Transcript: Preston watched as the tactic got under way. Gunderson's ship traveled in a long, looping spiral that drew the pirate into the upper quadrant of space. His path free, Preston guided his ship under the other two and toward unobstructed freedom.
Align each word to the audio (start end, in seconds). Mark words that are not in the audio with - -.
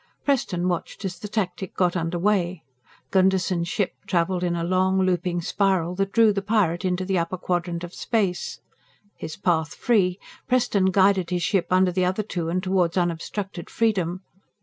Preston 0.25 0.67
watched 0.67 1.05
as 1.05 1.19
the 1.19 1.27
tactic 1.27 1.75
got 1.75 1.95
under 1.95 2.17
way. 2.17 2.63
Gunderson's 3.11 3.67
ship 3.67 3.93
traveled 4.07 4.43
in 4.43 4.55
a 4.55 4.63
long, 4.63 4.99
looping 4.99 5.41
spiral 5.43 5.93
that 5.93 6.11
drew 6.11 6.33
the 6.33 6.41
pirate 6.41 6.83
into 6.83 7.05
the 7.05 7.19
upper 7.19 7.37
quadrant 7.37 7.83
of 7.83 7.93
space. 7.93 8.61
His 9.15 9.35
path 9.37 9.75
free, 9.75 10.17
Preston 10.47 10.85
guided 10.85 11.29
his 11.29 11.43
ship 11.43 11.67
under 11.69 11.91
the 11.91 12.05
other 12.05 12.23
two 12.23 12.49
and 12.49 12.63
toward 12.63 12.97
unobstructed 12.97 13.69
freedom. 13.69 14.21